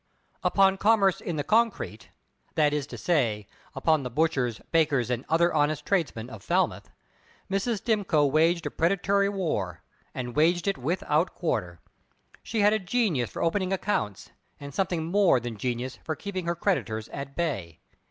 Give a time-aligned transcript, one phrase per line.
[0.43, 2.09] Upon commerce in the concrete
[2.55, 6.89] that is to say, upon the butchers, bakers, and other honest tradesmen of Falmouth
[7.51, 7.81] Mrs.
[7.83, 9.83] Stimcoe waged a predatory war,
[10.15, 11.81] and waged it without quarter.
[12.41, 16.55] She had a genius for opening accounts, and something more than genius for keeping her
[16.55, 17.77] creditors at bay.